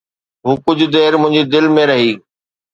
[0.45, 2.11] هو ڪجهه دير منهنجي دل ۾ رهي